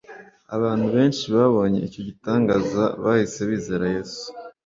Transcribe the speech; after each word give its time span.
Abantu 0.55 0.85
benshi 0.95 1.23
babonye 1.35 1.79
icyo 1.87 2.01
gitangaza 2.09 2.83
bahise 3.03 3.39
bizera 3.49 3.85
Yesu 3.95 4.25